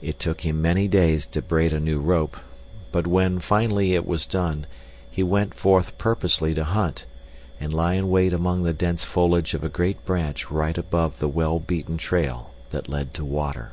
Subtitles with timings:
[0.00, 2.38] It took him many days to braid a new rope,
[2.90, 4.64] but when, finally, it was done
[5.10, 7.04] he went forth purposely to hunt,
[7.60, 11.28] and lie in wait among the dense foliage of a great branch right above the
[11.28, 13.72] well beaten trail that led to water.